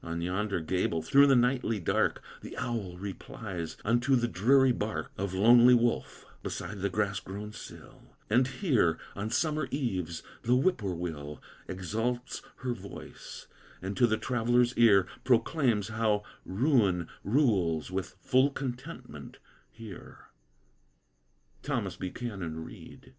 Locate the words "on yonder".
0.00-0.60